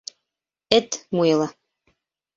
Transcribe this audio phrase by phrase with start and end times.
[0.77, 1.47] Эт муйылы!..